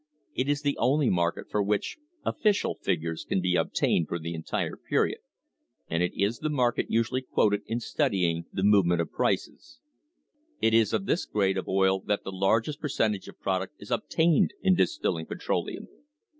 [0.33, 4.33] It is the only market for which "official" figures can be ob tained for the
[4.33, 5.19] entire period,
[5.87, 9.79] and it is the market usually quoted in studying the movement of prices.
[10.59, 14.55] It is of this grade of oil that the largest percentage of product is obtained
[14.63, 15.87] in distilling petroleum.